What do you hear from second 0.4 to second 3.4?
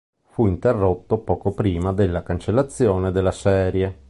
interrotto poco prima della cancellazione della